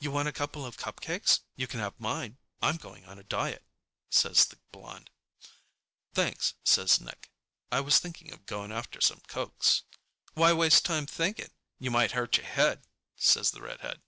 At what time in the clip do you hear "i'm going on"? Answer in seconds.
2.60-3.20